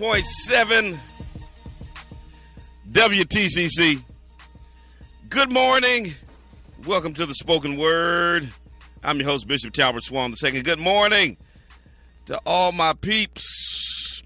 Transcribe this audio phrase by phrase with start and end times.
[0.00, 0.98] 90.7
[2.90, 4.02] WTCC.
[5.28, 6.14] Good morning.
[6.86, 8.50] Welcome to the spoken word.
[9.04, 10.62] I'm your host, Bishop Talbert Swan II.
[10.62, 11.36] Good morning
[12.24, 14.22] to all my peeps.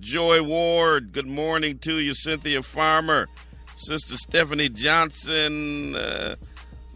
[0.00, 2.14] Joy Ward, good morning to you.
[2.14, 3.28] Cynthia Farmer,
[3.76, 6.36] Sister Stephanie Johnson, uh,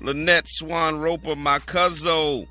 [0.01, 2.49] Lynette Swan Roper, my cousin,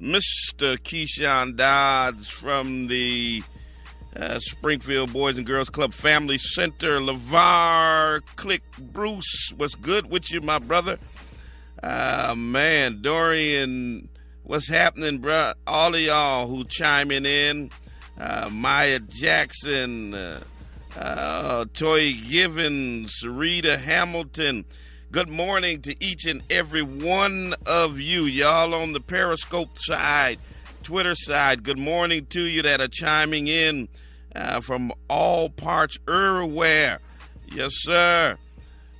[0.00, 0.78] Mr.
[0.78, 3.42] Keyshawn Dodds from the
[4.16, 10.40] uh, Springfield Boys and Girls Club Family Center, LeVar, Click, Bruce, what's good with you,
[10.40, 10.98] my brother?
[11.82, 14.08] Uh, man, Dorian,
[14.42, 15.52] what's happening, bro?
[15.66, 17.70] All of y'all who chiming in,
[18.18, 20.40] uh, Maya Jackson, uh,
[20.98, 24.64] uh, Toy Givens, Rita Hamilton.
[25.12, 30.38] Good morning to each and every one of you, y'all on the Periscope side
[30.82, 31.62] Twitter side.
[31.62, 33.88] Good morning to you that are chiming in
[34.34, 37.00] uh, from all parts everywhere.
[37.52, 38.36] Yes, sir.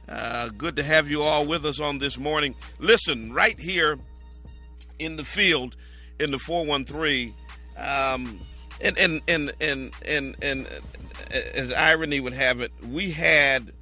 [0.08, 2.54] Uh, good to have you all with us on this morning.
[2.78, 3.98] Listen, right here
[4.98, 5.76] in the field
[6.18, 7.34] in the 413,
[7.76, 8.40] um,
[8.80, 13.72] and, and, and, and, and, and uh, as irony would have it, we had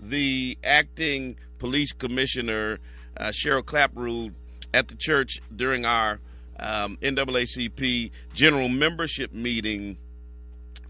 [0.00, 2.78] the acting police commissioner,
[3.16, 4.34] uh, Cheryl Clapprood,
[4.72, 6.18] at the church during our
[6.58, 9.96] um, NAACP general membership meeting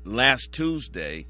[0.05, 1.27] last Tuesday.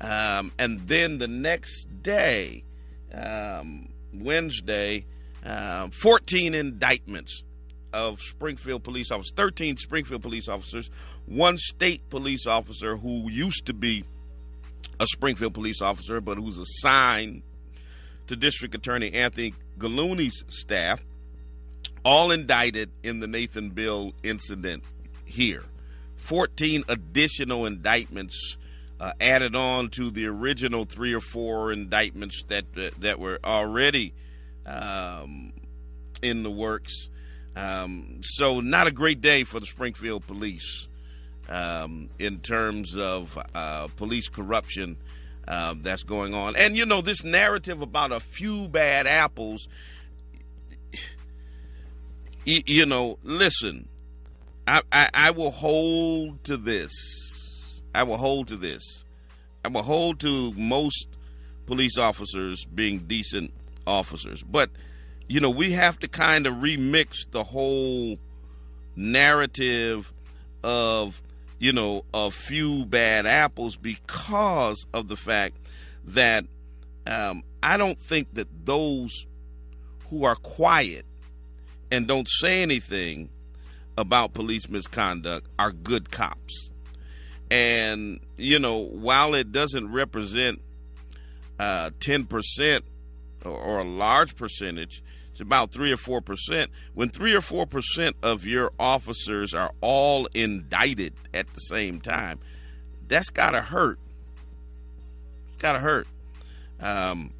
[0.00, 2.64] Um, and then the next day,
[3.12, 5.06] um, Wednesday,
[5.44, 7.42] uh, 14 indictments
[7.92, 10.90] of Springfield police officers, 13 Springfield police officers,
[11.26, 14.04] one state police officer who used to be
[15.00, 17.42] a Springfield police officer but who's assigned
[18.26, 21.00] to District Attorney Anthony Gulluni's staff
[22.04, 24.84] all indicted in the Nathan Bill incident
[25.24, 25.64] here.
[26.16, 28.56] 14 additional indictments
[29.00, 34.14] uh, added on to the original three or four indictments that uh, that were already
[34.66, 35.52] um,
[36.22, 37.08] in the works.
[37.56, 40.88] Um, so, not a great day for the Springfield police
[41.48, 44.96] um, in terms of uh, police corruption
[45.46, 46.56] uh, that's going on.
[46.56, 49.68] And you know, this narrative about a few bad apples
[52.44, 53.88] you, you know, listen,
[54.66, 57.82] I, I, I will hold to this.
[57.94, 59.04] I will hold to this.
[59.64, 61.08] I will hold to most
[61.66, 63.52] police officers being decent
[63.86, 64.42] officers.
[64.42, 64.70] But,
[65.28, 68.18] you know, we have to kind of remix the whole
[68.96, 70.12] narrative
[70.62, 71.22] of,
[71.58, 75.56] you know, a few bad apples because of the fact
[76.06, 76.44] that
[77.06, 79.26] um, I don't think that those
[80.10, 81.06] who are quiet
[81.94, 83.28] and don't say anything
[83.96, 86.70] about police misconduct are good cops.
[87.52, 90.60] And, you know, while it doesn't represent
[91.60, 92.80] uh, 10%
[93.44, 96.66] or, a large percentage, it's about 3 or 4%.
[96.94, 102.40] When 3 or 4% of your officers are all indicted at the same time,
[103.06, 104.00] that's got to hurt.
[105.60, 106.08] Got to hurt.
[106.80, 107.32] Um,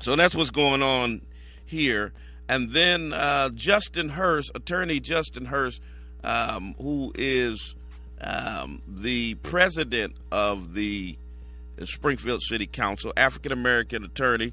[0.00, 1.20] so that's what's going on
[1.66, 2.14] here.
[2.48, 5.80] And then uh, Justin Hurst, attorney Justin Hurst,
[6.22, 7.74] um, who is
[8.20, 11.16] um, the president of the
[11.84, 14.52] Springfield City Council, African American attorney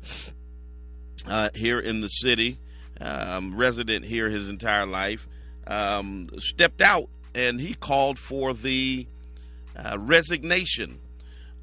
[1.28, 2.60] uh, here in the city,
[3.00, 5.28] um, resident here his entire life,
[5.68, 9.08] um, stepped out and he called for the
[9.76, 11.00] uh, resignation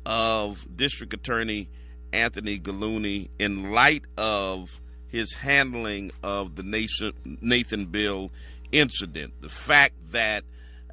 [0.04, 1.68] of District Attorney
[2.12, 4.80] Anthony Gulluni in light of
[5.10, 8.30] his handling of the Nathan, Nathan Bill
[8.72, 9.32] incident.
[9.40, 10.44] The fact that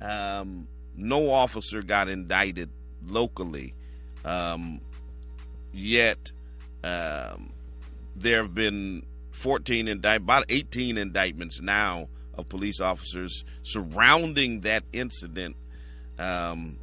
[0.02, 2.70] um, no officer got indicted
[3.06, 3.74] locally,
[4.26, 4.82] um,
[5.72, 6.32] yet
[6.84, 7.54] um,
[8.16, 15.56] there have been 14 indict, about 18 indictments now of police officers surrounding that incident.
[16.18, 16.78] Um,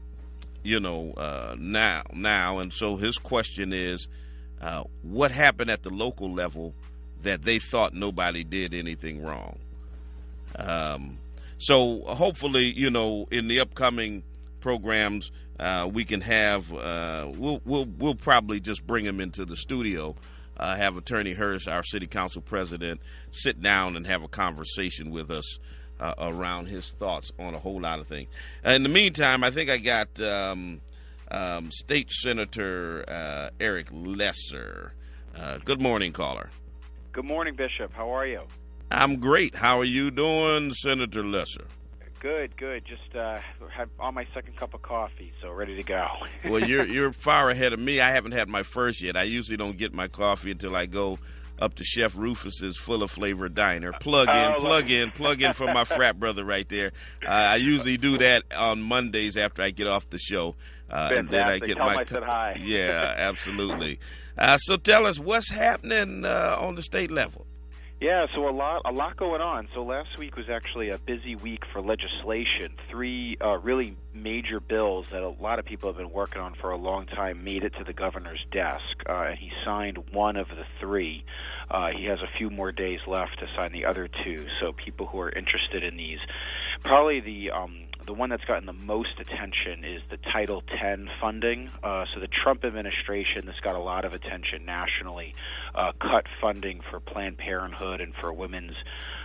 [0.62, 4.08] you know, uh, now, now, and so his question is,
[4.60, 6.74] uh, what happened at the local level
[7.24, 9.58] that they thought nobody did anything wrong.
[10.56, 11.18] Um,
[11.58, 14.22] so hopefully, you know, in the upcoming
[14.60, 19.56] programs, uh, we can have uh, we'll we'll we'll probably just bring him into the
[19.56, 20.14] studio,
[20.56, 23.00] uh, have Attorney Hurst, our City Council President,
[23.30, 25.58] sit down and have a conversation with us
[26.00, 28.28] uh, around his thoughts on a whole lot of things.
[28.64, 30.80] in the meantime, I think I got um,
[31.30, 34.92] um, State Senator uh, Eric Lesser.
[35.36, 36.50] Uh, good morning, caller.
[37.14, 37.92] Good morning, Bishop.
[37.92, 38.42] How are you?
[38.90, 39.54] I'm great.
[39.54, 41.64] How are you doing, Senator Lesser?
[42.18, 42.84] good, good.
[42.84, 43.38] Just uh,
[43.70, 46.08] had on my second cup of coffee, so ready to go.
[46.48, 48.00] well, you're you're far ahead of me.
[48.00, 49.16] I haven't had my first yet.
[49.16, 51.20] I usually don't get my coffee until I go
[51.60, 53.92] up to Chef Rufus's Full of Flavor Diner.
[53.92, 56.90] Plug in, oh, plug in, plug in for my frat brother right there.
[57.24, 60.56] Uh, I usually do that on Mondays after I get off the show.
[60.90, 62.60] Uh, and then I get Tell my said hi.
[62.60, 64.00] yeah, absolutely.
[64.36, 67.46] Uh, so tell us what's happening uh, on the state level.
[68.00, 69.68] Yeah, so a lot a lot going on.
[69.72, 72.74] So last week was actually a busy week for legislation.
[72.90, 76.70] Three uh, really major bills that a lot of people have been working on for
[76.70, 80.48] a long time made it to the governor's desk, uh, and he signed one of
[80.48, 81.24] the three.
[81.70, 84.44] Uh, he has a few more days left to sign the other two.
[84.60, 86.18] So people who are interested in these,
[86.82, 91.70] probably the um, the one that's gotten the most attention is the Title X funding.
[91.82, 95.34] Uh, so the Trump administration, this got a lot of attention nationally,
[95.74, 98.76] uh, cut funding for Planned Parenthood and for women's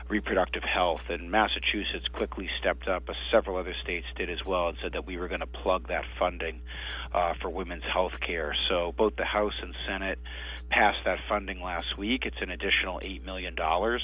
[0.10, 1.02] reproductive health.
[1.10, 3.10] And Massachusetts quickly stepped up.
[3.10, 5.88] Uh, several other states did as well and said that we were going to plug
[5.88, 6.62] that funding
[7.14, 8.56] uh, for women's health care.
[8.70, 10.20] So both the House and Senate
[10.70, 12.26] passed that funding last week.
[12.26, 13.98] It's an additional $8 million, uh,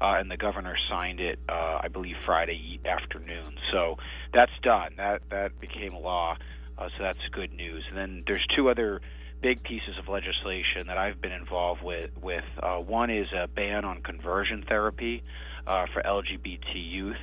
[0.00, 3.56] and the governor signed it, uh, I believe, Friday afternoon.
[3.72, 3.96] So
[4.32, 4.94] that's done.
[4.96, 6.36] That, that became law,
[6.78, 7.84] uh, so that's good news.
[7.88, 9.00] And then there's two other
[9.42, 12.10] big pieces of legislation that I've been involved with.
[12.20, 12.44] with.
[12.62, 15.24] Uh, one is a ban on conversion therapy
[15.66, 17.16] uh, for LGBT youth.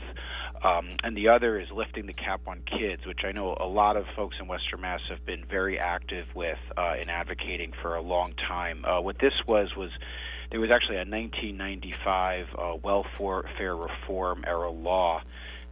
[0.64, 3.96] Um, and the other is lifting the cap on kids, which I know a lot
[3.96, 8.02] of folks in Western Mass have been very active with uh, in advocating for a
[8.02, 8.84] long time.
[8.84, 9.92] Uh, what this was was
[10.52, 15.22] there was actually a 1995 uh, welfare reform era law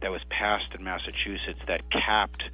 [0.00, 2.44] that was passed in Massachusetts that capped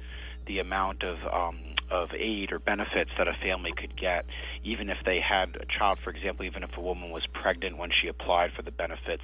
[0.47, 1.59] the amount of um,
[1.89, 4.25] of aid or benefits that a family could get,
[4.63, 7.89] even if they had a child, for example, even if a woman was pregnant when
[7.91, 9.23] she applied for the benefits,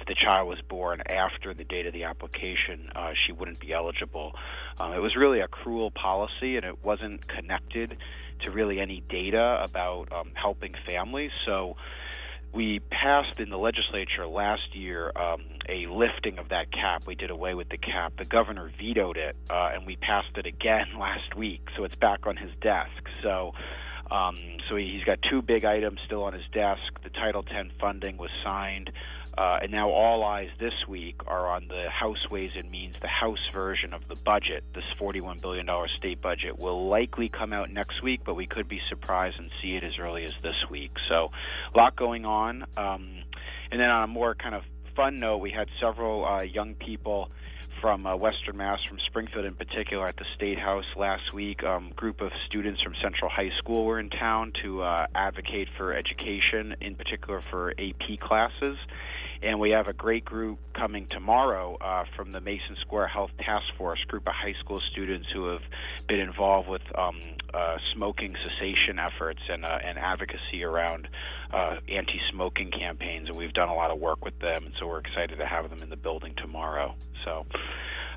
[0.00, 3.72] if the child was born after the date of the application, uh, she wouldn't be
[3.72, 4.32] eligible.
[4.78, 7.96] Um, it was really a cruel policy, and it wasn't connected
[8.40, 11.30] to really any data about um, helping families.
[11.46, 11.76] So
[12.52, 17.04] we passed in the legislature last year um, a lifting of that cap.
[17.06, 18.14] We did away with the cap.
[18.18, 21.62] The governor vetoed it, uh, and we passed it again last week.
[21.76, 23.08] So it's back on his desk.
[23.22, 23.52] So.
[24.10, 24.36] Um,
[24.68, 26.82] so he's got two big items still on his desk.
[27.02, 28.92] The Title X funding was signed.
[29.36, 33.08] Uh, and now all eyes this week are on the House Ways and Means, the
[33.08, 34.62] House version of the budget.
[34.74, 38.80] This $41 billion state budget will likely come out next week, but we could be
[38.88, 40.92] surprised and see it as early as this week.
[41.08, 41.30] So,
[41.74, 42.64] a lot going on.
[42.76, 43.22] Um,
[43.70, 44.62] and then on a more kind of
[44.94, 47.30] fun note, we had several uh, young people
[47.80, 51.64] from uh, Western Mass, from Springfield in particular, at the State House last week.
[51.64, 55.92] Um, group of students from Central High School were in town to uh, advocate for
[55.92, 58.76] education, in particular for AP classes.
[59.42, 63.64] And we have a great group coming tomorrow uh, from the Mason Square Health Task
[63.76, 65.62] Force, group of high school students who have
[66.06, 67.16] been involved with um,
[67.52, 71.08] uh, smoking cessation efforts and, uh, and advocacy around
[71.52, 73.28] uh, anti-smoking campaigns.
[73.28, 75.68] And we've done a lot of work with them, and so we're excited to have
[75.70, 76.94] them in the building tomorrow.
[77.24, 77.46] So.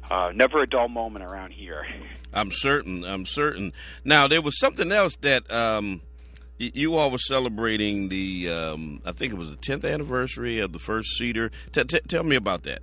[0.08, 1.84] Uh, never a dull moment around here.
[2.32, 3.04] I'm certain.
[3.04, 3.74] I'm certain.
[4.04, 6.02] Now there was something else that um,
[6.58, 10.80] you all were celebrating the, um, I think it was the 10th anniversary of the
[10.80, 11.52] first Seder.
[11.72, 12.82] T- tell me about that.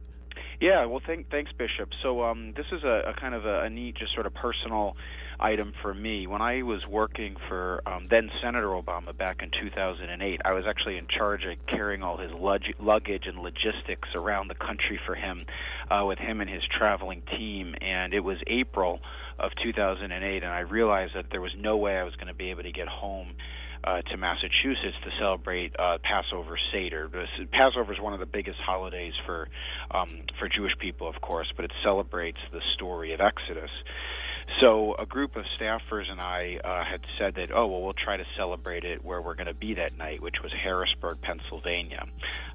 [0.61, 1.89] Yeah, well, thank, thanks, Bishop.
[2.05, 4.97] So um, this is a, a kind of a, a, neat, just sort of personal
[5.41, 6.29] item for me.
[6.29, 10.99] When I was working for um, then Senator Obama back in 2008, I was actually
[10.99, 15.47] in charge of carrying all his lug- luggage and logistics around the country for him,
[15.91, 17.75] uh, with him and his traveling team.
[17.81, 19.01] And it was April
[19.41, 22.51] of 2008, and I realized that there was no way I was going to be
[22.51, 23.35] able to get home
[23.85, 27.11] uh, to Massachusetts to celebrate uh, Passover Seder.
[27.53, 29.49] Passover is one of the biggest holidays for
[29.91, 33.71] um, for Jewish people, of course, but it celebrates the story of Exodus.
[34.61, 38.17] So a group of staffers and I uh, had said that, oh well, we'll try
[38.17, 42.07] to celebrate it where we're going to be that night, which was Harrisburg, Pennsylvania.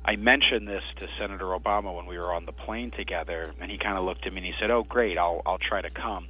[0.05, 3.77] I mentioned this to Senator Obama when we were on the plane together, and he
[3.77, 6.27] kind of looked at me and he said, "Oh, great, I'll I'll try to come."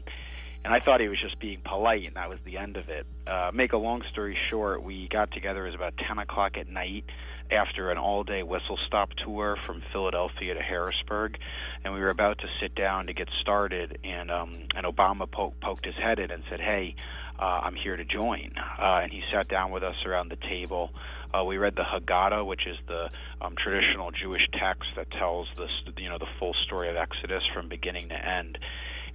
[0.63, 3.05] And I thought he was just being polite, and that was the end of it.
[3.25, 5.65] Uh, make a long story short, we got together.
[5.65, 7.05] It was about 10 o'clock at night
[7.51, 11.37] after an all-day whistle stop tour from Philadelphia to Harrisburg,
[11.83, 15.53] and we were about to sit down to get started, and um, and Obama po-
[15.61, 16.95] poked his head in and said, "Hey,
[17.39, 20.91] uh, I'm here to join," uh, and he sat down with us around the table.
[21.33, 23.09] Uh, we read the Haggadah, which is the
[23.41, 25.67] um, traditional Jewish text that tells the
[26.01, 28.57] you know the full story of Exodus from beginning to end.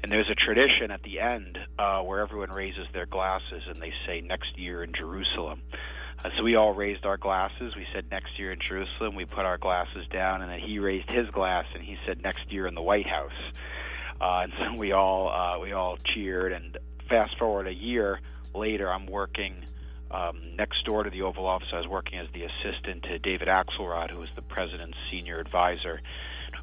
[0.03, 3.93] And there's a tradition at the end uh, where everyone raises their glasses and they
[4.07, 5.63] say next year in Jerusalem.
[6.25, 7.75] Uh, so we all raised our glasses.
[7.77, 9.15] We said next year in Jerusalem.
[9.15, 12.53] We put our glasses down, and then he raised his glass and he said next
[12.53, 13.33] year in the White House.
[14.21, 16.53] uh, and so we all uh, we all cheered.
[16.53, 16.77] And
[17.09, 18.21] fast forward a year
[18.55, 19.55] later, I'm working
[20.11, 21.69] um, next door to the Oval Office.
[21.73, 26.01] I was working as the assistant to David Axelrod, who was the president's senior advisor.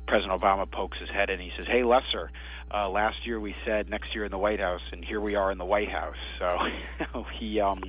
[0.08, 1.40] President Obama pokes his head in.
[1.40, 2.32] He says, "Hey, Lesser,
[2.74, 5.52] uh, last year we said next year in the White House, and here we are
[5.52, 6.58] in the White House." So
[7.40, 7.84] he um,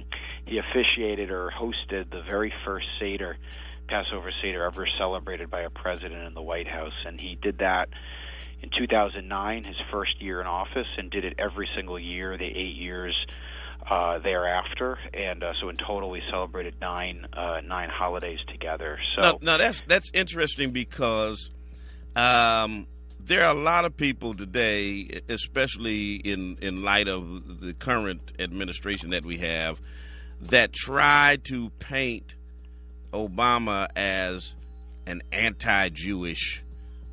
[0.47, 3.37] he officiated or hosted the very first Seder,
[3.88, 7.88] Passover Seder ever celebrated by a president in the White House, and he did that
[8.62, 12.76] in 2009, his first year in office, and did it every single year, the eight
[12.76, 13.14] years
[13.88, 14.99] uh, thereafter.
[15.14, 18.99] And uh, so in total, we celebrated nine uh, nine holidays together.
[19.17, 21.50] So now, now that's that's interesting because
[22.17, 22.87] um,
[23.19, 29.11] there are a lot of people today, especially in in light of the current administration
[29.11, 29.81] that we have,
[30.43, 32.35] that try to paint
[33.12, 34.55] Obama as
[35.07, 36.62] an anti-Jewish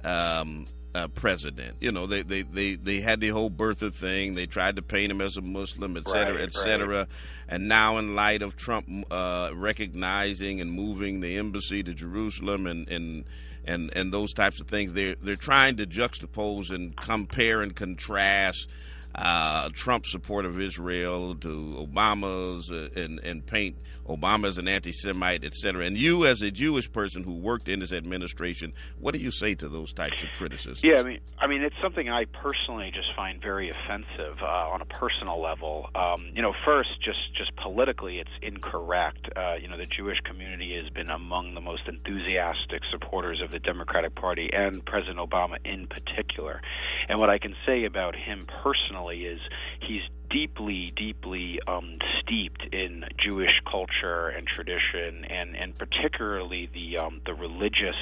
[0.04, 1.78] um, uh, president.
[1.80, 4.36] You know, they, they, they, they had the whole birther thing.
[4.36, 6.98] They tried to paint him as a Muslim, et cetera, Right, et cetera.
[7.00, 7.08] right.
[7.50, 12.88] And now, in light of Trump uh, recognizing and moving the embassy to Jerusalem and,
[12.90, 13.26] and
[13.68, 18.68] and and those types of things, they're they're trying to juxtapose and compare and contrast
[19.16, 23.76] uh, Trump's support of Israel to Obama's uh, and and paint
[24.08, 25.86] Obama as an anti-Semite, et cetera.
[25.86, 29.54] And you, as a Jewish person who worked in his administration, what do you say
[29.56, 30.82] to those types of criticisms?
[30.84, 34.82] Yeah, I mean, I mean, it's something I personally just find very offensive uh, on
[34.82, 35.90] a personal level.
[35.96, 39.30] Um, you know, first, just just politically, it's incorrect.
[39.36, 43.60] Uh, you know, the Jewish community has been among the most enthusiastic supporters of the
[43.60, 46.62] Democratic Party and President Obama in particular.
[47.10, 49.40] And what I can say about him personally is
[49.80, 57.22] he's deeply, deeply um, steeped in Jewish culture and tradition, and and particularly the um,
[57.26, 57.96] the religious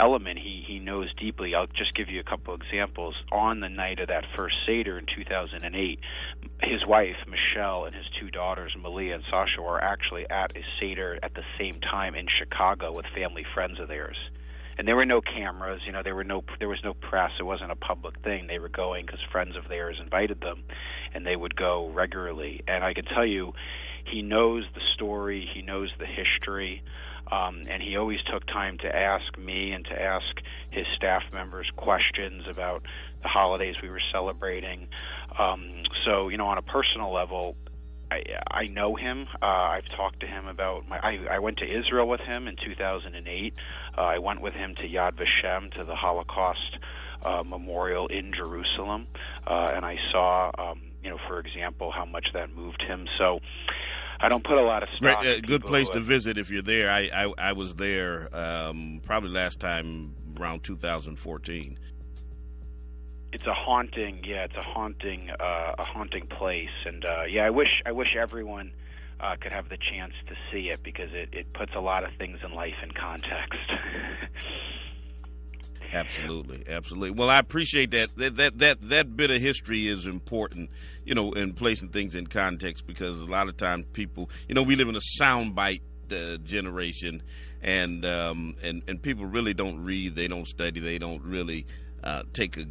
[0.00, 1.54] element he he knows deeply.
[1.54, 3.14] I'll just give you a couple examples.
[3.30, 6.00] On the night of that first Seder in 2008,
[6.62, 11.18] his wife Michelle and his two daughters Malia and Sasha were actually at a Seder
[11.22, 14.16] at the same time in Chicago with family friends of theirs.
[14.76, 17.32] And there were no cameras, you know, there were no there was no press.
[17.38, 18.46] It wasn't a public thing.
[18.46, 20.64] They were going because friends of theirs invited them,
[21.12, 22.62] and they would go regularly.
[22.66, 23.54] And I can tell you,
[24.04, 26.82] he knows the story, he knows the history.
[27.30, 30.26] Um, and he always took time to ask me and to ask
[30.70, 32.82] his staff members questions about
[33.22, 34.88] the holidays we were celebrating.
[35.38, 37.56] Um, so, you know, on a personal level,
[38.10, 39.26] I, I know him.
[39.42, 40.98] Uh, I've talked to him about my.
[40.98, 43.54] I, I went to Israel with him in 2008.
[43.96, 46.78] Uh, I went with him to Yad Vashem to the Holocaust
[47.24, 49.06] uh, memorial in Jerusalem,
[49.46, 53.06] uh, and I saw, um, you know, for example, how much that moved him.
[53.18, 53.40] So.
[54.20, 55.20] I don't put a lot of stock.
[55.20, 56.88] Great, uh, good place to visit if you're there.
[56.88, 61.78] I I, I was there um, probably last time around 2014.
[63.34, 67.50] It's a haunting yeah it's a haunting uh a haunting place and uh yeah i
[67.50, 68.72] wish i wish everyone
[69.20, 72.10] uh could have the chance to see it because it it puts a lot of
[72.16, 73.58] things in life in context
[75.92, 77.10] Absolutely, absolutely.
[77.12, 78.10] Well, I appreciate that.
[78.16, 80.70] That that that that bit of history is important,
[81.04, 84.62] you know, in placing things in context because a lot of times people, you know,
[84.62, 87.22] we live in a soundbite uh, generation,
[87.62, 91.64] and um, and and people really don't read, they don't study, they don't really
[92.04, 92.66] uh, take a,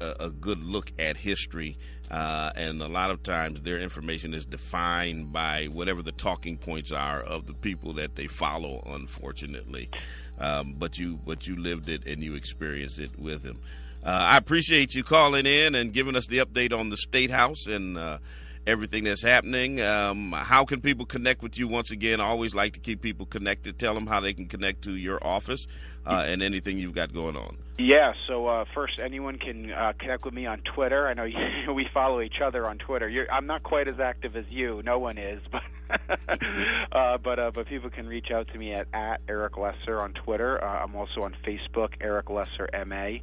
[0.00, 1.76] a a good look at history.
[2.08, 6.92] Uh, and a lot of times their information is defined by whatever the talking points
[6.92, 8.80] are of the people that they follow.
[8.86, 9.90] Unfortunately,
[10.38, 13.58] um, but you but you lived it and you experienced it with him.
[14.04, 17.66] Uh, I appreciate you calling in and giving us the update on the state house
[17.66, 18.18] and uh,
[18.66, 19.80] everything that's happening.
[19.80, 21.68] Um, how can people connect with you?
[21.68, 23.78] Once again, I always like to keep people connected.
[23.78, 25.66] Tell them how they can connect to your office
[26.06, 27.56] uh, and anything you've got going on.
[27.78, 31.36] yeah so uh first anyone can uh connect with me on twitter i know you,
[31.74, 34.98] we follow each other on twitter You're, i'm not quite as active as you no
[34.98, 35.62] one is but
[36.92, 40.12] uh but uh but people can reach out to me at at eric lesser on
[40.12, 40.62] twitter.
[40.62, 43.16] Uh, i'm also on facebook eric lesser ma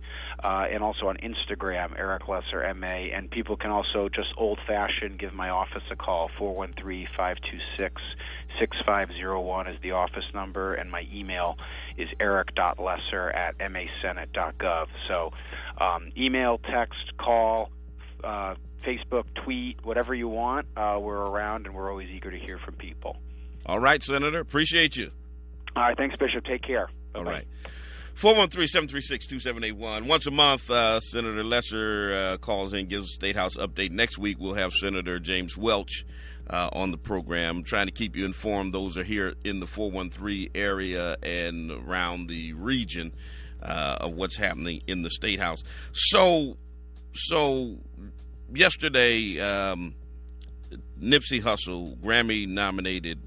[0.43, 5.19] uh and also on instagram eric lesser ma and people can also just old fashioned
[5.19, 6.29] give my office a call.
[6.37, 8.01] four one three five two six
[8.59, 11.57] 6501 is the office number, and my email
[11.97, 14.87] is eric.lesser at masenate.gov.
[15.07, 15.31] So,
[15.79, 17.71] um, email, text, call,
[18.23, 20.67] uh, Facebook, tweet, whatever you want.
[20.75, 23.17] Uh, we're around, and we're always eager to hear from people.
[23.65, 24.39] All right, Senator.
[24.39, 25.11] Appreciate you.
[25.75, 26.43] All right, thanks, Bishop.
[26.45, 26.89] Take care.
[27.15, 27.31] All Bye-bye.
[27.31, 27.47] right.
[28.15, 30.07] 413-736-2781.
[30.07, 33.91] Once a month, uh, Senator Lesser uh, calls in, gives a State House update.
[33.91, 36.05] Next week, we'll have Senator James Welch
[36.49, 38.73] uh, on the program, trying to keep you informed.
[38.73, 43.13] Those are here in the 413 area and around the region
[43.63, 45.63] uh, of what's happening in the State House.
[45.91, 46.57] So,
[47.13, 47.77] so
[48.53, 49.95] yesterday, um,
[50.99, 53.19] Nipsey Hussle, Grammy nominated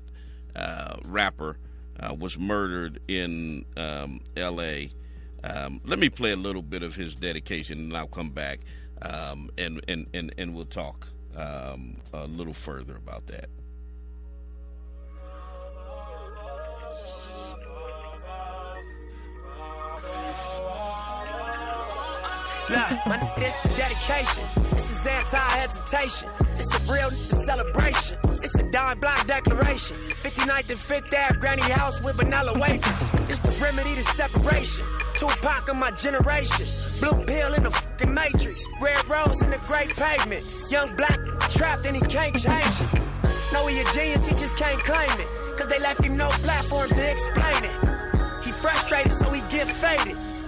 [0.55, 1.57] uh, rapper,
[2.01, 4.91] uh, was murdered in um, L.A.
[5.45, 8.61] Um, let me play a little bit of his dedication, and I'll come back
[9.03, 13.49] um, and, and, and, and we'll talk um, a little further about that.
[22.69, 24.43] Look, my, this is dedication.
[24.73, 26.29] This is anti-hesitation.
[26.59, 28.19] It's a real celebration.
[28.25, 29.97] It's a dime block declaration.
[30.25, 33.03] 59th and 5th Ave, granny house with vanilla wafers.
[33.31, 34.85] It's the remedy to separation.
[35.15, 36.69] Tupac of my generation.
[37.01, 38.65] Blue pill in the fucking matrix.
[38.81, 40.45] Red rose in the great pavement.
[40.69, 41.21] Young black
[41.51, 43.01] trapped and he can't change it.
[43.53, 45.29] No, he a genius, he just can't claim it.
[45.57, 48.45] Cause they left him no platforms to explain it.
[48.45, 50.17] He frustrated, so he get faded.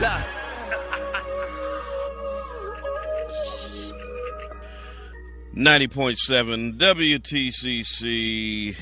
[0.00, 0.12] Look.
[5.54, 8.76] Ninety point seven WTCC.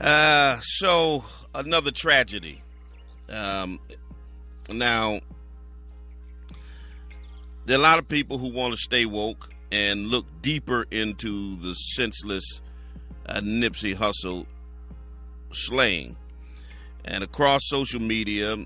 [0.00, 1.24] Uh, so
[1.54, 2.62] another tragedy.
[3.28, 3.80] Um,
[4.68, 5.20] now
[7.66, 11.60] there are a lot of people who want to stay woke and look deeper into
[11.60, 12.60] the senseless
[13.26, 14.46] uh, Nipsey Hussle
[15.52, 16.16] slaying.
[17.04, 18.56] And across social media,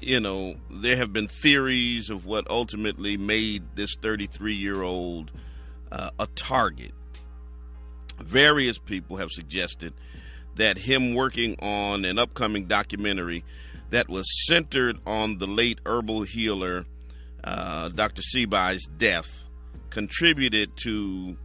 [0.00, 5.30] you know, there have been theories of what ultimately made this 33 year old
[5.92, 6.92] uh, a target.
[8.18, 9.92] Various people have suggested
[10.56, 13.44] that him working on an upcoming documentary
[13.90, 16.86] that was centered on the late herbal healer
[17.44, 18.22] uh, Dr.
[18.22, 19.44] Sebi's death
[19.90, 21.36] contributed to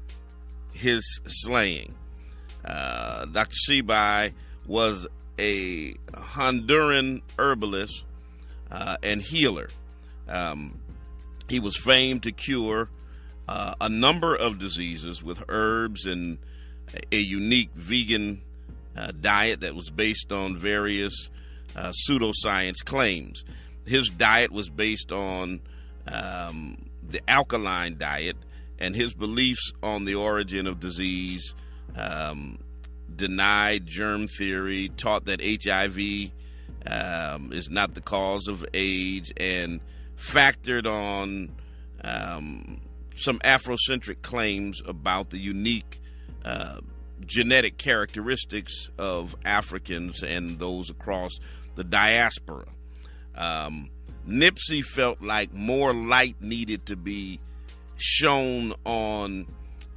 [0.71, 1.93] his slaying.
[2.63, 3.55] Uh, Dr.
[3.69, 4.33] Sebi
[4.65, 5.07] was
[5.39, 8.03] a Honduran herbalist
[8.69, 9.69] uh, and healer.
[10.27, 10.79] Um,
[11.47, 12.89] he was famed to cure
[13.47, 16.37] uh, a number of diseases with herbs and
[17.11, 18.41] a unique vegan
[18.95, 21.29] uh, diet that was based on various
[21.75, 23.43] uh, pseudoscience claims.
[23.85, 25.61] His diet was based on
[26.07, 28.37] um, the alkaline diet
[28.77, 31.53] and his beliefs on the origin of disease
[31.95, 32.59] um,
[33.15, 36.31] denied germ theory, taught that HIV
[36.85, 39.79] um, is not the cause of AIDS, and
[40.17, 41.51] factored on
[42.03, 42.81] um,
[43.15, 46.01] some Afrocentric claims about the unique
[46.45, 46.79] uh,
[47.25, 51.39] genetic characteristics of Africans and those across
[51.75, 52.65] the diaspora.
[53.35, 53.89] Um,
[54.27, 57.39] Nipsey felt like more light needed to be
[57.97, 59.47] shown on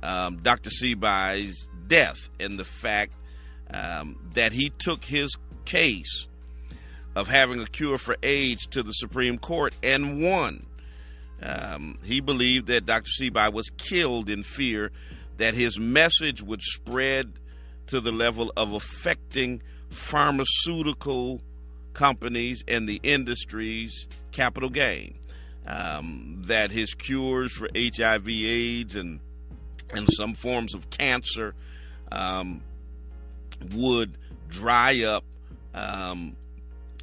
[0.03, 0.70] um, Dr.
[0.70, 3.14] Sebi's death and the fact
[3.73, 6.27] um, that he took his case
[7.14, 10.66] of having a cure for AIDS to the Supreme Court and won.
[11.42, 13.11] Um, he believed that Dr.
[13.21, 14.92] Sebi was killed in fear
[15.38, 17.33] that his message would spread
[17.88, 21.40] to the level of affecting pharmaceutical
[21.95, 25.18] companies and the industry's capital gain.
[25.66, 29.21] Um, that his cures for HIV/AIDS and
[29.95, 31.55] and some forms of cancer
[32.12, 32.62] um,
[33.75, 34.16] would
[34.48, 35.25] dry up
[35.75, 36.37] um,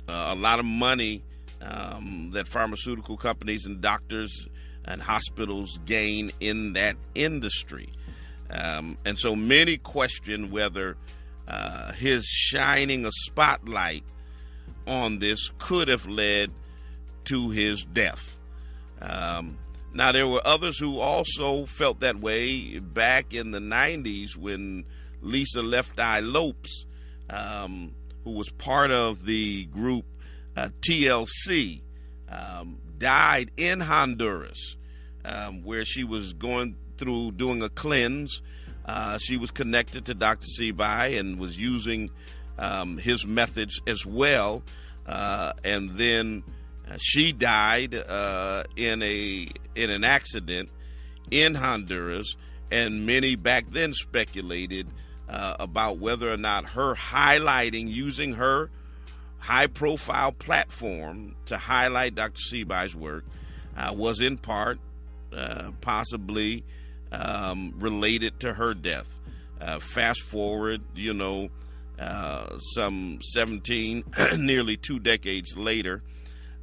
[0.08, 1.24] a lot of money
[1.62, 4.48] um, that pharmaceutical companies and doctors
[4.86, 7.90] and hospitals gain in that industry.
[8.50, 10.96] Um, and so many question whether
[11.48, 14.04] uh, his shining a spotlight
[14.88, 16.52] on this could have led
[17.26, 18.38] to his death.
[19.02, 19.58] Um,
[19.94, 24.86] now, there were others who also felt that way back in the 90s when
[25.22, 26.86] Lisa Left Eye Lopes,
[27.30, 30.06] um, who was part of the group
[30.56, 31.82] uh, TLC,
[32.30, 34.78] um, died in Honduras,
[35.26, 38.42] um, where she was going through doing a cleanse.
[38.86, 40.48] Uh, she was connected to Dr.
[40.60, 42.10] Sebi and was using
[42.58, 44.64] um, his methods as well.
[45.06, 46.44] Uh, and then
[46.90, 50.70] uh, she died uh, in a in an accident
[51.32, 52.36] in Honduras,
[52.72, 54.88] and many back then speculated
[55.30, 58.70] uh, about whether or not her highlighting using her
[59.38, 62.40] high profile platform to highlight Dr.
[62.52, 63.24] Sebi's work
[63.78, 64.80] uh, was in part
[65.34, 66.64] uh, possibly
[67.12, 69.08] um, related to her death.
[69.62, 71.50] Uh, fast forward, you know,
[72.00, 74.04] uh, some 17,
[74.38, 76.02] nearly two decades later,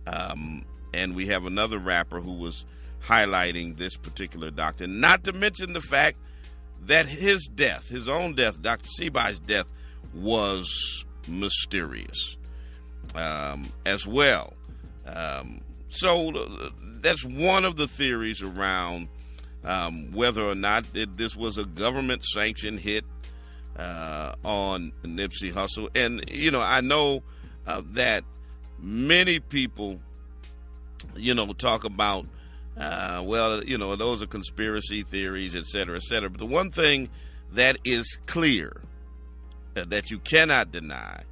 [0.06, 2.64] um, and we have another rapper who was
[3.04, 4.86] highlighting this particular doctor.
[4.86, 6.16] Not to mention the fact
[6.84, 8.88] that his death, his own death, Dr.
[9.00, 9.66] Sebi's death,
[10.14, 12.36] was mysterious
[13.14, 14.52] um, as well.
[15.06, 19.08] Um, so uh, that's one of the theories around
[19.64, 23.04] um, whether or not it, this was a government sanctioned hit
[23.76, 25.88] uh, on Nipsey Hussle.
[25.94, 27.22] And, you know, I know
[27.66, 28.24] uh, that
[28.78, 30.00] many people,
[31.16, 32.26] you know, talk about,
[32.78, 36.28] uh, well, you know, those are conspiracy theories, et cetera, et cetera.
[36.28, 37.08] But the one thing
[37.52, 38.80] that is clear
[39.76, 41.22] uh, that you cannot deny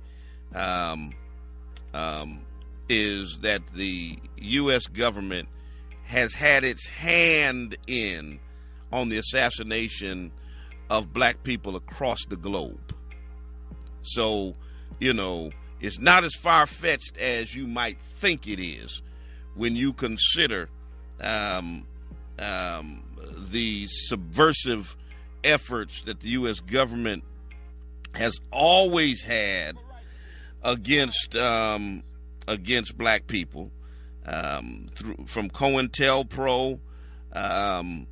[0.54, 1.10] um,
[1.92, 2.40] um,
[2.88, 4.86] is that the U.S.
[4.86, 5.48] government
[6.04, 8.38] has had its hand in
[8.92, 10.30] on the assassination
[10.90, 12.94] of black people across the globe.
[14.02, 14.54] So,
[15.00, 19.02] you know, it's not as far fetched as you might think it is
[19.54, 20.68] when you consider
[21.24, 21.86] um,
[22.38, 23.02] um,
[23.50, 24.96] the subversive
[25.42, 26.60] efforts that the U.S.
[26.60, 27.24] government
[28.14, 29.76] has always had
[30.62, 32.02] against um,
[32.46, 33.70] against black people
[34.26, 36.78] um, through, from COINTELPRO,
[37.32, 38.06] um,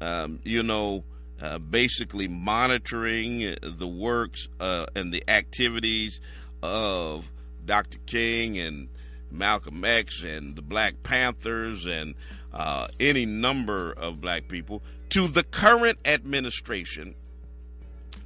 [0.00, 1.04] um, you know,
[1.40, 6.20] uh, basically monitoring the works uh, and the activities
[6.62, 7.30] of
[7.64, 7.98] Dr.
[8.06, 8.88] King and
[9.34, 12.14] Malcolm X and the Black Panthers and
[12.52, 17.14] uh, any number of black people to the current administration,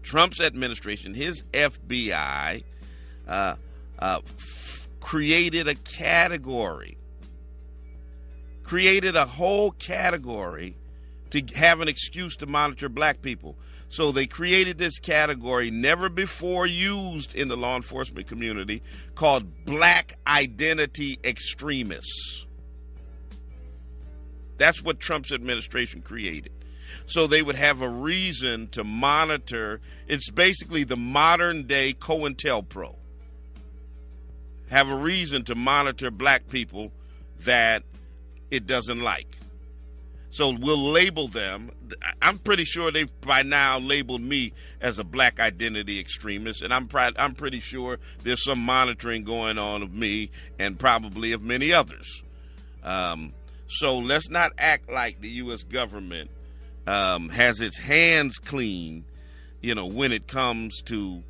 [0.03, 2.63] Trump's administration, his FBI
[3.27, 3.57] uh,
[3.99, 6.99] uh, f- created a category
[8.69, 10.77] created a whole category
[11.31, 13.57] to have an excuse to monitor black people.
[13.89, 18.83] So they created this category never before used in the law enforcement community
[19.15, 22.47] called black identity extremists.
[24.59, 26.53] That's what Trump's administration created.
[27.07, 29.81] So they would have a reason to monitor.
[30.07, 32.97] It's basically the modern day COINTELPRO.
[34.71, 36.93] Have a reason to monitor black people
[37.41, 37.85] that
[38.51, 39.39] it doesn't like.
[40.31, 41.71] So we'll label them.
[42.21, 46.87] I'm pretty sure they've by now labeled me as a black identity extremist, and I'm
[46.87, 51.73] pr- I'm pretty sure there's some monitoring going on of me and probably of many
[51.73, 52.23] others.
[52.83, 53.33] Um,
[53.69, 55.63] so let's not act like the U.S.
[55.65, 56.31] government
[56.87, 59.05] um, has its hands clean,
[59.61, 61.23] you know, when it comes to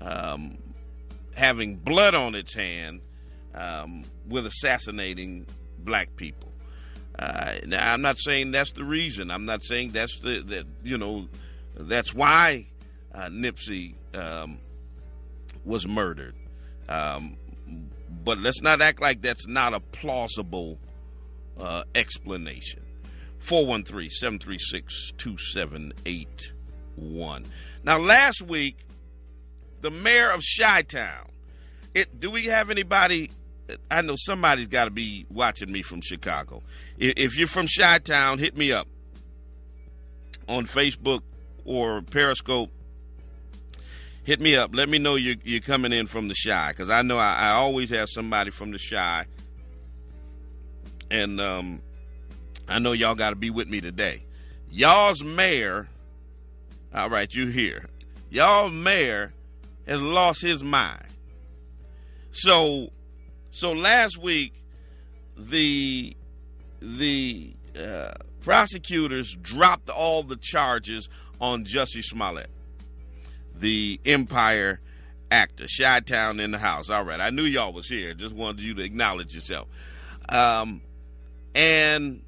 [0.00, 0.58] um,
[1.34, 3.00] having blood on its hand
[3.54, 5.46] um, with assassinating
[5.78, 6.52] black people.
[7.18, 9.30] Uh, now, I'm not saying that's the reason.
[9.30, 11.28] I'm not saying that's the that you know
[11.78, 12.66] that's why
[13.14, 14.58] uh, Nipsey um,
[15.64, 16.34] was murdered.
[16.88, 17.36] Um,
[18.24, 20.78] but let's not act like that's not a plausible
[21.58, 22.82] uh, explanation.
[23.38, 27.44] 413 736 2781.
[27.84, 28.78] Now, last week,
[29.80, 31.30] the mayor of Chi Town,
[31.94, 33.30] it, do we have anybody
[33.90, 36.62] I know somebody's got to be watching me from Chicago.
[36.98, 38.86] If you're from Chi Town, hit me up
[40.48, 41.22] on Facebook
[41.64, 42.70] or Periscope.
[44.22, 44.74] Hit me up.
[44.74, 47.50] Let me know you're, you're coming in from the Chi because I know I, I,
[47.50, 49.26] always have somebody from the Chi.
[51.10, 51.80] and um,
[52.68, 54.24] I know y'all got to be with me today.
[54.70, 55.88] Y'all's mayor,
[56.92, 57.86] all right, you here.
[58.30, 59.32] Y'all mayor
[59.86, 61.06] has lost his mind.
[62.32, 62.90] So
[63.56, 64.52] so last week,
[65.34, 66.14] the
[66.78, 71.08] the uh, prosecutors dropped all the charges
[71.40, 72.50] on Jussie Smollett,
[73.58, 74.82] the Empire
[75.30, 76.90] actor, Chi Town in the house.
[76.90, 78.12] All right, I knew y'all was here.
[78.12, 79.68] Just wanted you to acknowledge yourself.
[80.28, 80.82] Um,
[81.54, 82.22] and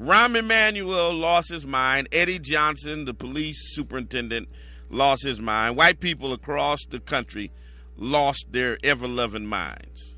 [0.00, 2.08] Rahm Emanuel lost his mind.
[2.12, 4.48] Eddie Johnson, the police superintendent,
[4.88, 5.76] lost his mind.
[5.76, 7.52] White people across the country
[7.96, 10.16] lost their ever loving minds.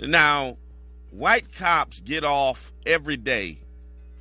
[0.00, 0.56] Now,
[1.10, 3.58] white cops get off every day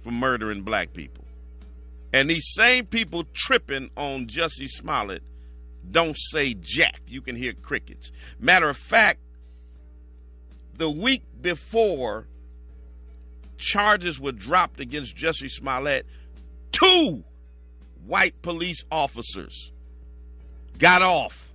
[0.03, 1.25] for murdering black people.
[2.13, 5.23] And these same people tripping on Jussie Smollett
[5.89, 7.01] don't say jack.
[7.07, 8.11] You can hear crickets.
[8.39, 9.19] Matter of fact,
[10.75, 12.27] the week before
[13.57, 16.05] charges were dropped against Jussie Smollett,
[16.71, 17.23] two
[18.05, 19.71] white police officers
[20.77, 21.46] got off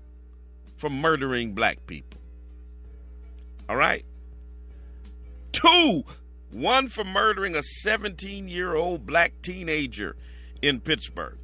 [0.82, 2.20] from murdering black people.
[3.68, 4.04] All right?
[5.52, 6.02] Two
[6.50, 10.16] one for murdering a 17 year old black teenager
[10.60, 11.38] in Pittsburgh,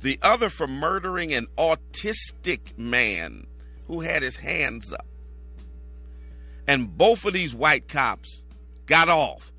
[0.00, 3.46] the other for murdering an autistic man
[3.86, 5.06] who had his hands up.
[6.66, 8.42] And both of these white cops
[8.86, 9.52] got off.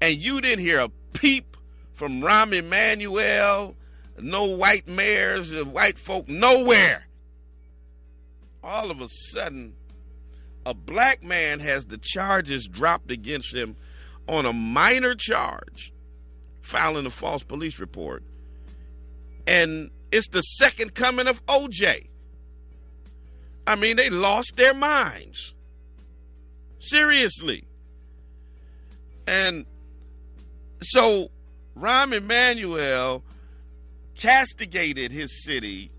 [0.00, 1.56] And you didn't hear a peep
[1.92, 3.76] from Rahm Emanuel,
[4.18, 7.05] no white mayors, white folk, nowhere.
[8.62, 9.74] All of a sudden,
[10.64, 13.76] a black man has the charges dropped against him
[14.28, 15.92] on a minor charge,
[16.60, 18.24] filing a false police report.
[19.46, 22.08] And it's the second coming of OJ.
[23.66, 25.54] I mean, they lost their minds.
[26.80, 27.64] Seriously.
[29.26, 29.66] And
[30.80, 31.30] so
[31.76, 33.22] Rahm Emanuel
[34.16, 35.90] castigated his city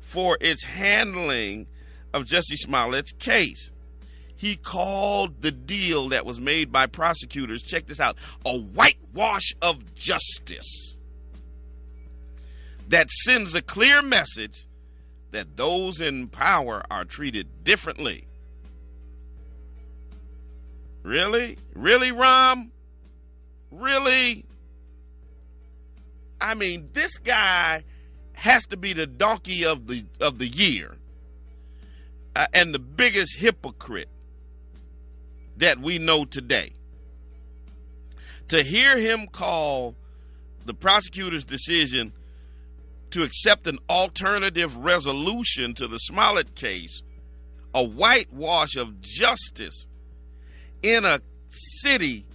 [0.00, 1.66] for its handling
[2.16, 3.70] of Jussie Smollett's case.
[4.34, 9.94] He called the deal that was made by prosecutors, check this out, a whitewash of
[9.94, 10.96] justice
[12.88, 14.66] that sends a clear message
[15.30, 18.26] that those in power are treated differently.
[21.02, 21.56] Really?
[21.74, 22.70] Really, Rahm?
[23.70, 24.44] Really?
[26.40, 27.84] I mean, this guy
[28.34, 30.96] has to be the donkey of the of the year
[32.36, 34.10] uh, and the biggest hypocrite
[35.56, 36.72] that we know today.
[38.48, 39.96] To hear him call
[40.66, 42.12] the prosecutor's decision
[43.10, 47.02] to accept an alternative resolution to the Smollett case
[47.74, 49.86] a whitewash of justice
[50.82, 52.26] in a city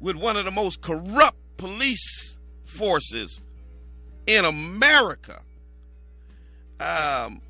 [0.00, 3.40] with one of the most corrupt police forces
[4.26, 5.40] in America,
[6.80, 7.40] um,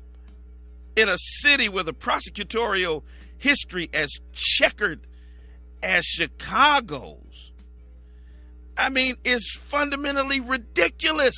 [0.95, 3.03] in a city with a prosecutorial
[3.37, 5.07] history as checkered
[5.83, 7.51] as Chicago's.
[8.77, 11.35] I mean, it's fundamentally ridiculous.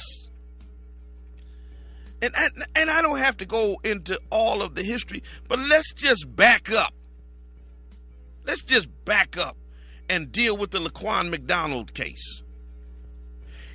[2.22, 5.94] And I, and I don't have to go into all of the history, but let's
[5.94, 6.94] just back up.
[8.46, 9.58] Let's just back up
[10.10, 12.42] and deal with the Laquan McDonald case.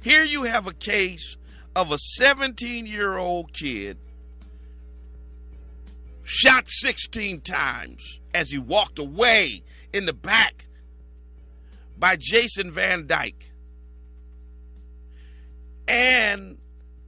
[0.03, 1.37] Here you have a case
[1.77, 3.99] of a 17 year old kid
[6.25, 10.67] shot 16 times as he walked away in the back
[11.99, 13.51] by Jason Van Dyke.
[15.87, 16.59] And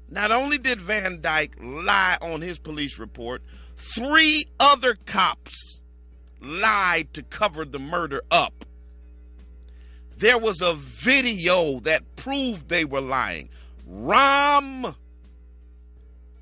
[0.09, 3.43] not only did Van Dyke lie on his police report,
[3.77, 5.81] three other cops
[6.41, 8.65] lied to cover the murder up.
[10.17, 13.49] There was a video that proved they were lying.
[13.91, 14.95] Rahm,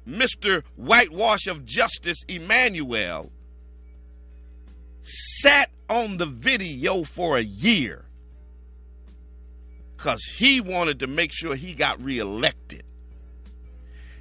[0.09, 0.63] Mr.
[0.77, 3.31] Whitewash of Justice Emanuel,
[5.03, 8.05] sat on the video for a year
[9.97, 12.85] because he wanted to make sure he got reelected.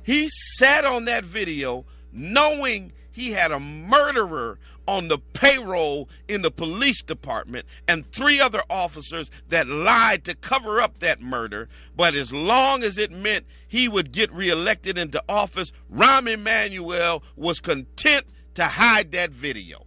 [0.04, 6.52] He sat on that video knowing he had a murderer on the payroll in the
[6.52, 11.70] police department and three other officers that lied to cover up that murder.
[11.96, 17.60] But as long as it meant he would get reelected into office, Rahm Emanuel was
[17.60, 19.86] content to hide that video.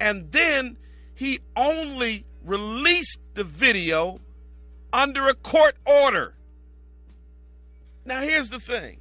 [0.00, 0.76] And then
[1.14, 4.18] he only released the video
[4.92, 6.34] under a court order.
[8.04, 8.98] Now, here's the thing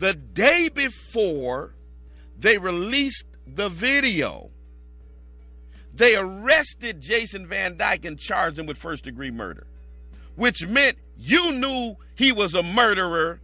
[0.00, 1.74] the day before
[2.38, 4.50] they released the video,
[5.94, 9.66] they arrested Jason Van Dyke and charged him with first degree murder,
[10.36, 13.40] which meant you knew he was a murderer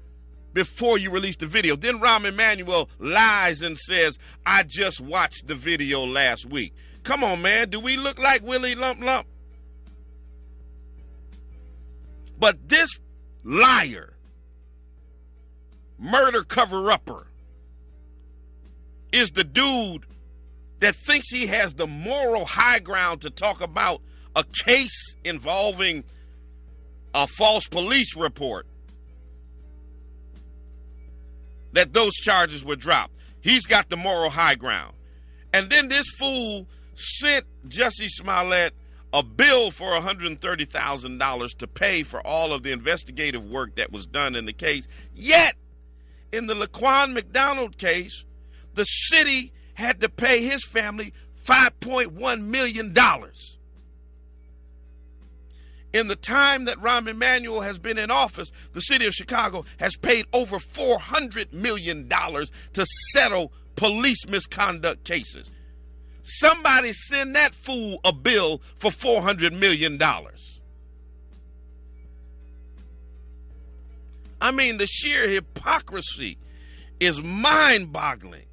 [0.55, 1.77] before you released the video.
[1.77, 6.73] Then Rahm Emanuel lies and says, I just watched the video last week.
[7.03, 7.69] Come on, man.
[7.69, 9.27] Do we look like Willie Lump Lump?
[12.39, 12.99] But this
[13.45, 14.16] liar
[15.99, 17.27] murder cover upper
[19.13, 20.07] is the dude
[20.81, 24.03] that thinks he has the moral high ground to talk about
[24.35, 26.05] a case involving
[27.15, 28.67] a false police report
[31.73, 33.15] that those charges were dropped.
[33.41, 34.95] He's got the moral high ground.
[35.53, 38.75] And then this fool sent Jesse Smollett
[39.13, 44.35] a bill for $130,000 to pay for all of the investigative work that was done
[44.35, 44.89] in the case.
[45.15, 45.55] Yet
[46.37, 48.25] in the Laquan McDonald case,
[48.75, 51.13] the city had to pay his family
[51.45, 52.95] $5.1 million.
[55.93, 59.97] In the time that Rahm Emanuel has been in office, the city of Chicago has
[59.97, 65.51] paid over $400 million to settle police misconduct cases.
[66.23, 69.99] Somebody send that fool a bill for $400 million.
[74.41, 76.39] I mean, the sheer hypocrisy
[77.01, 78.47] is mind boggling.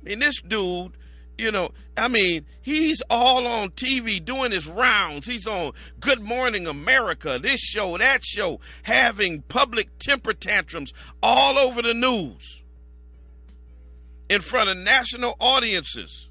[0.00, 0.92] I mean, this dude,
[1.36, 5.26] you know, I mean, he's all on TV doing his rounds.
[5.26, 10.92] He's on Good Morning America, this show, that show, having public temper tantrums
[11.22, 12.62] all over the news
[14.28, 16.28] in front of national audiences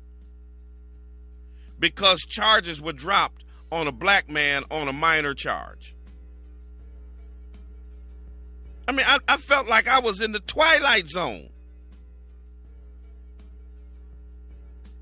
[1.80, 5.96] because charges were dropped on a black man on a minor charge.
[8.88, 11.50] I mean, I, I felt like I was in the twilight zone.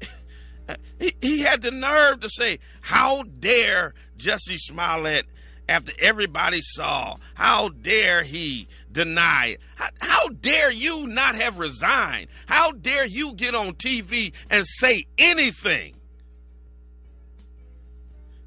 [0.99, 5.27] he, he had the nerve to say, How dare Jussie Smollett,
[5.67, 9.61] after everybody saw, how dare he deny it?
[9.75, 12.27] How, how dare you not have resigned?
[12.45, 15.95] How dare you get on TV and say anything?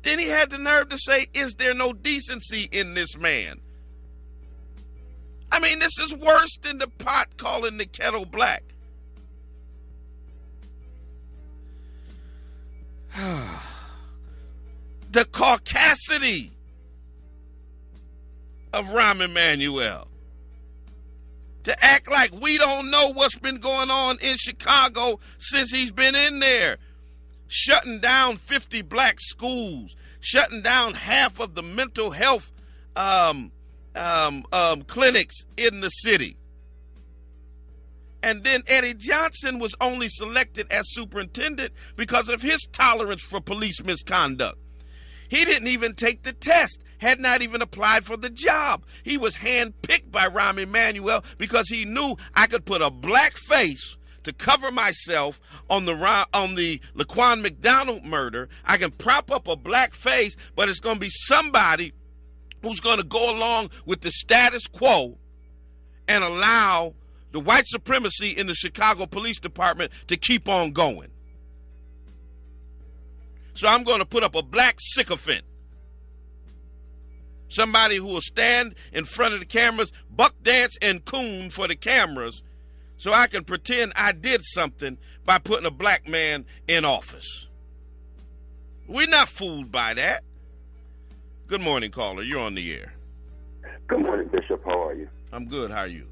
[0.03, 3.61] Then he had the nerve to say, Is there no decency in this man?
[5.51, 8.63] I mean, this is worse than the pot calling the kettle black.
[15.11, 16.51] the caucasity
[18.73, 20.09] of Rahm Emanuel.
[21.65, 26.15] To act like we don't know what's been going on in Chicago since he's been
[26.15, 26.79] in there.
[27.47, 32.53] Shutting down 50 black schools, shutting down half of the mental health
[32.95, 33.53] um,
[33.99, 36.37] um, um, clinics in the city.
[38.23, 43.83] And then Eddie Johnson was only selected as superintendent because of his tolerance for police
[43.83, 44.59] misconduct.
[45.29, 48.85] He didn't even take the test, had not even applied for the job.
[49.03, 53.97] He was handpicked by Rahm Emanuel because he knew I could put a black face
[54.25, 55.95] to cover myself on the
[56.35, 58.49] on the Laquan McDonald murder.
[58.65, 61.93] I can prop up a black face, but it's going to be somebody
[62.63, 65.19] who's going to go along with the status quo
[66.07, 66.95] and allow
[67.33, 71.11] the white supremacy in the Chicago Police Department to keep on going.
[73.55, 75.45] So I'm going to put up a black sycophant.
[77.49, 81.75] Somebody who will stand in front of the cameras, buck dance and coon for the
[81.75, 82.43] cameras,
[82.99, 87.47] so I can pretend I did something by putting a black man in office.
[88.87, 90.25] We're not fooled by that.
[91.49, 92.23] Good morning, caller.
[92.23, 92.93] You're on the air.
[93.87, 94.63] Good morning, Bishop.
[94.67, 95.09] How are you?
[95.33, 95.71] I'm good.
[95.71, 96.05] How are you?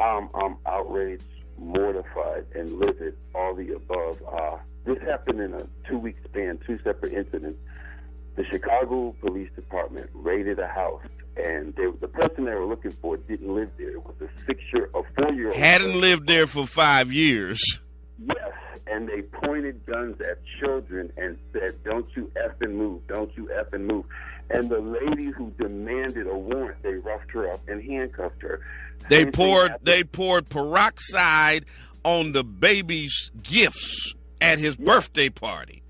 [0.00, 1.22] Um, I'm outraged,
[1.56, 3.16] mortified, and livid.
[3.36, 4.20] All the above.
[4.28, 7.60] Uh, this happened in a two-week span, two separate incidents.
[8.34, 11.04] The Chicago Police Department raided a house,
[11.36, 13.92] and they, the person they were looking for didn't live there.
[13.92, 15.56] It was a six-year, a four-year-old.
[15.56, 17.78] Hadn't lived there for five years.
[18.18, 18.52] Yes,
[18.86, 23.06] and they pointed guns at children and said, "Don't you effing move!
[23.06, 24.04] Don't you effing move!"
[24.50, 28.60] And the lady who demanded a warrant, they roughed her up and handcuffed her.
[29.08, 31.66] They Same poured they poured peroxide
[32.04, 34.86] on the baby's gifts at his yes.
[34.86, 35.82] birthday party.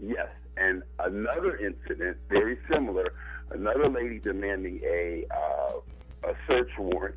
[0.00, 3.12] Yes, and another incident very similar.
[3.50, 7.16] Another lady demanding a uh, a search warrant.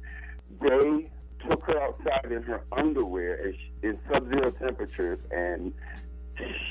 [0.59, 1.09] They
[1.49, 5.73] took her outside in her underwear in sub-zero temperatures, and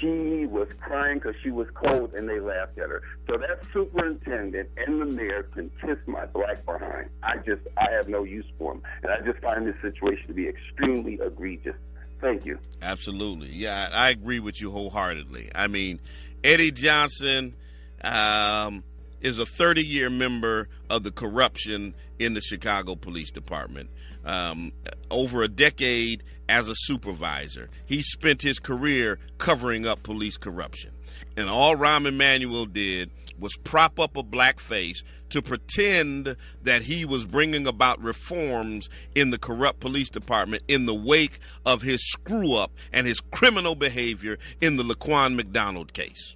[0.00, 3.02] she was crying because she was cold, and they laughed at her.
[3.28, 7.10] So that superintendent and the mayor can kiss my black behind.
[7.22, 10.34] I just, I have no use for them, and I just find this situation to
[10.34, 11.76] be extremely egregious.
[12.20, 12.58] Thank you.
[12.82, 15.50] Absolutely, yeah, I agree with you wholeheartedly.
[15.54, 16.00] I mean,
[16.42, 17.54] Eddie Johnson.
[18.02, 18.82] Um,
[19.20, 23.90] is a 30 year member of the corruption in the Chicago Police Department
[24.24, 24.72] um,
[25.10, 27.70] over a decade as a supervisor.
[27.86, 30.92] He spent his career covering up police corruption.
[31.36, 37.04] And all Rahm Emanuel did was prop up a black face to pretend that he
[37.04, 42.54] was bringing about reforms in the corrupt police department in the wake of his screw
[42.54, 46.34] up and his criminal behavior in the Laquan McDonald case.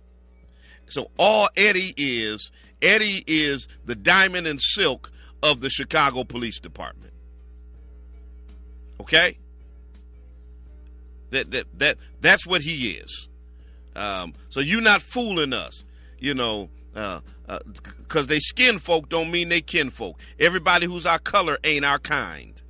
[0.87, 5.11] So all Eddie is, Eddie is the diamond and silk
[5.43, 7.14] of the Chicago Police Department.
[9.05, 9.37] Okay?
[11.31, 13.29] That that that that's what he is.
[13.95, 15.85] Um, so you're not fooling us,
[16.19, 20.19] you know, because uh, uh, they skin folk don't mean they kin folk.
[20.41, 22.61] Everybody who's our color ain't our kind.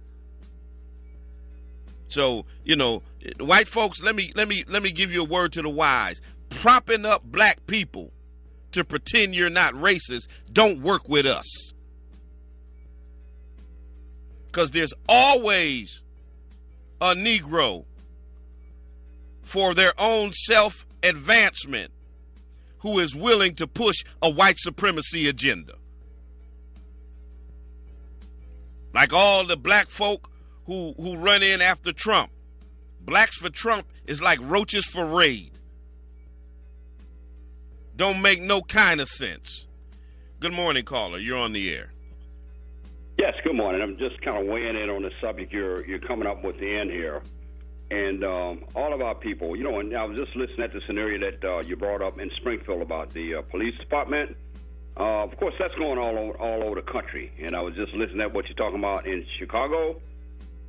[2.09, 3.03] So you know,
[3.39, 6.20] white folks, let me let me let me give you a word to the wise.
[6.51, 8.12] Propping up black people
[8.72, 11.72] to pretend you're not racist don't work with us.
[14.47, 16.01] Because there's always
[17.01, 17.84] a Negro
[19.42, 21.92] for their own self advancement
[22.78, 25.74] who is willing to push a white supremacy agenda.
[28.92, 30.30] Like all the black folk
[30.66, 32.30] who, who run in after Trump.
[33.01, 35.51] Blacks for Trump is like roaches for raid.
[37.97, 39.66] Don't make no kind of sense.
[40.40, 41.18] Good morning, caller.
[41.18, 41.92] You're on the air.
[43.25, 43.81] Yes, good morning.
[43.81, 46.91] I'm just kind of weighing in on the subject you're you're coming up with end
[46.91, 47.22] here,
[47.91, 49.57] and um, all of our people.
[49.57, 52.20] You know, and I was just listening at the scenario that uh, you brought up
[52.20, 54.37] in Springfield about the uh, police department.
[55.01, 57.95] Uh, of course, that's going all over, all over the country, and I was just
[57.95, 60.03] listening at what you're talking about in Chicago.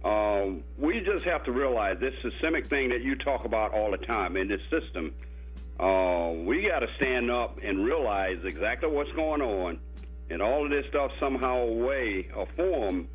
[0.06, 3.98] Um, we just have to realize this systemic thing that you talk about all the
[3.98, 5.14] time in this system.
[5.78, 9.78] Uh, we got to stand up and realize exactly what's going on
[10.30, 13.08] and all of this stuff somehow, way, or form,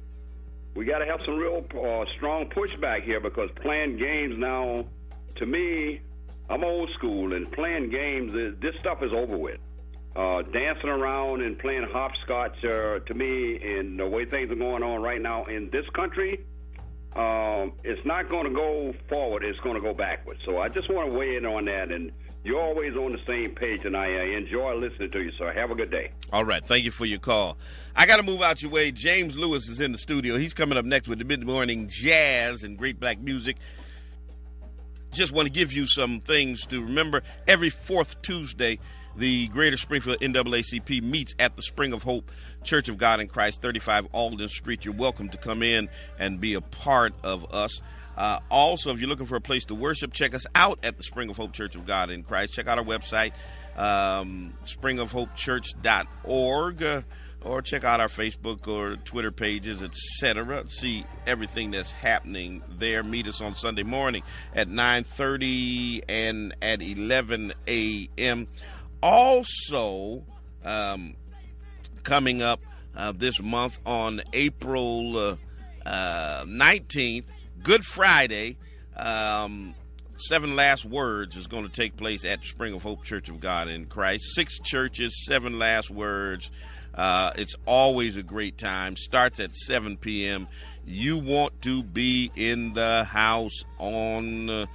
[0.74, 4.84] we got to have some real uh, strong pushback here because playing games now,
[5.36, 6.00] to me,
[6.48, 9.58] I'm old school, and playing games, this stuff is over with.
[10.16, 14.82] Uh, dancing around and playing hopscotch, uh, to me, and the way things are going
[14.82, 16.44] on right now in this country,
[17.14, 19.44] um, it's not going to go forward.
[19.44, 20.40] It's going to go backwards.
[20.44, 22.12] So I just want to weigh in on that and
[22.43, 25.53] you're always on the same page, and I enjoy listening to you, sir.
[25.53, 26.11] Have a good day.
[26.32, 26.64] All right.
[26.64, 27.59] Thank you for your call.
[27.95, 28.93] I got to move out your way.
[28.93, 30.38] James Lewis is in the studio.
[30.38, 33.57] He's coming up next with the mid morning jazz and great black music.
[35.12, 37.22] Just want to give you some things to remember.
[37.47, 38.78] Every fourth Tuesday,
[39.16, 42.30] the Greater Springfield NAACP meets at the Spring of Hope
[42.62, 44.84] Church of God in Christ, 35 Alden Street.
[44.84, 45.88] You're welcome to come in
[46.18, 47.80] and be a part of us.
[48.16, 51.02] Uh, also, if you're looking for a place to worship, check us out at the
[51.02, 52.52] Spring of Hope Church of God in Christ.
[52.54, 53.32] Check out our website,
[53.76, 57.02] um, springofhopechurch.org, uh,
[57.42, 60.68] or check out our Facebook or Twitter pages, etc.
[60.68, 63.02] See everything that's happening there.
[63.02, 64.22] Meet us on Sunday morning
[64.54, 68.46] at 9:30 and at 11 a.m.
[69.03, 70.22] Also,
[70.64, 71.14] um,
[72.03, 72.61] coming up
[72.96, 75.36] uh, this month on April
[75.86, 77.32] uh, 19th uh,
[77.62, 78.57] Good Friday,
[78.96, 79.74] um,
[80.16, 83.68] Seven Last Words is going to take place at Spring of Hope Church of God
[83.68, 84.34] in Christ.
[84.34, 86.51] Six churches, seven last words.
[86.94, 88.96] Uh, it's always a great time.
[88.96, 90.48] Starts at 7 p.m.
[90.84, 94.66] You want to be in the house on uh,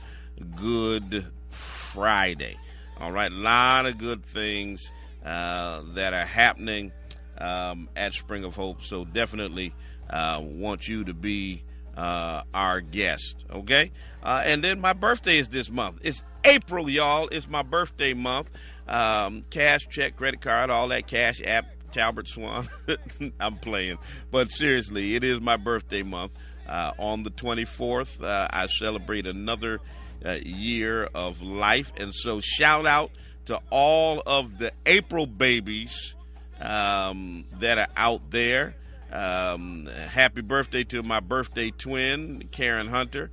[0.55, 2.57] Good Friday.
[2.99, 4.91] All right, a lot of good things
[5.25, 6.91] uh, that are happening
[7.37, 8.83] um, at Spring of Hope.
[8.83, 9.73] So definitely
[10.09, 11.63] uh, want you to be
[11.97, 13.45] uh, our guest.
[13.51, 13.91] Okay,
[14.23, 15.99] uh, and then my birthday is this month.
[16.03, 17.27] It's April, y'all.
[17.29, 18.49] It's my birthday month.
[18.87, 21.65] Um, cash, check, credit card, all that cash app.
[21.91, 22.67] Talbert Swan.
[23.39, 23.97] I'm playing,
[24.29, 26.33] but seriously, it is my birthday month.
[26.67, 29.79] Uh, on the 24th, uh, I celebrate another
[30.23, 33.11] uh, year of life, and so shout out
[33.45, 36.15] to all of the April babies
[36.59, 38.75] um, that are out there.
[39.11, 43.29] Um, happy birthday to my birthday twin, Karen Hunter.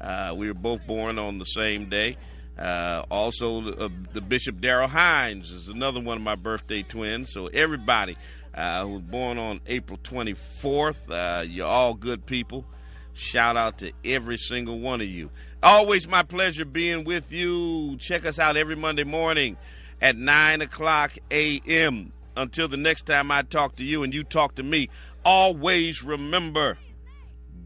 [0.00, 2.16] Uh, we were both born on the same day.
[2.58, 7.32] Uh, also, uh, the Bishop Daryl Hines is another one of my birthday twins.
[7.32, 8.16] So, everybody
[8.54, 12.64] uh, who was born on April 24th, uh, you're all good people.
[13.12, 15.30] Shout out to every single one of you.
[15.66, 17.96] Always my pleasure being with you.
[17.98, 19.56] Check us out every Monday morning
[20.00, 22.12] at 9 o'clock a.m.
[22.36, 24.88] Until the next time I talk to you and you talk to me,
[25.24, 26.78] always remember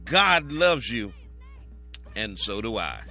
[0.07, 1.13] God loves you,
[2.17, 3.03] and so do I.